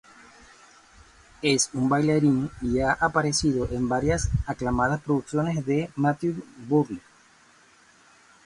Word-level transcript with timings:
Es 1.43 1.69
un 1.73 1.87
bailarín 1.87 2.49
y 2.59 2.79
ha 2.79 2.93
aparecido 2.93 3.69
en 3.69 3.87
varias 3.87 4.29
aclamadas 4.47 4.99
producciones 5.01 5.63
de 5.67 5.91
Matthew 5.95 6.43
Bourne. 6.67 6.99